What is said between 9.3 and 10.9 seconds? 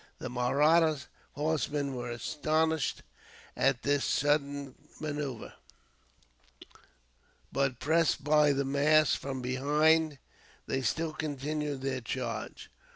behind, they